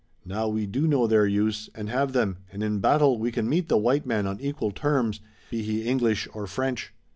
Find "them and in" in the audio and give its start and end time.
2.11-2.79